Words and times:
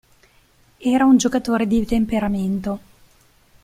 Era 0.79 1.05
un 1.05 1.17
giocatore 1.17 1.67
di 1.67 1.85
temperamento. 1.85 2.79